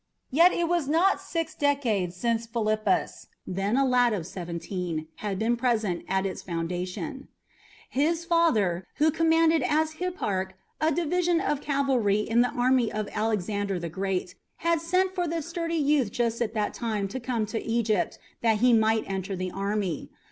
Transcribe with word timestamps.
Yet 0.31 0.51
it 0.51 0.67
was 0.67 0.87
not 0.87 1.21
six 1.21 1.53
decades 1.53 2.15
since 2.15 2.47
Philippus, 2.47 3.27
then 3.45 3.77
a 3.77 3.85
lad 3.85 4.13
of 4.13 4.25
seventeen, 4.25 5.05
had 5.17 5.37
been 5.37 5.55
present 5.55 6.05
at 6.07 6.25
its 6.25 6.41
foundation. 6.41 7.27
His 7.87 8.25
father, 8.25 8.87
who 8.95 9.05
had 9.05 9.13
commanded 9.13 9.61
as 9.61 9.97
hipparch 9.97 10.53
a 10.81 10.89
division 10.91 11.39
of 11.39 11.61
cavalry 11.61 12.21
in 12.21 12.41
the 12.41 12.49
army 12.49 12.91
of 12.91 13.09
Alexander 13.13 13.77
the 13.77 13.89
Great, 13.89 14.33
had 14.55 14.81
sent 14.81 15.13
for 15.13 15.27
the 15.27 15.43
sturdy 15.43 15.75
youth 15.75 16.11
just 16.11 16.41
at 16.41 16.55
that 16.55 16.73
time 16.73 17.07
to 17.09 17.19
come 17.19 17.45
to 17.45 17.61
Egypt, 17.63 18.17
that 18.41 18.57
he 18.57 18.73
might 18.73 19.03
enter 19.05 19.35
the 19.35 19.51
army. 19.51 20.09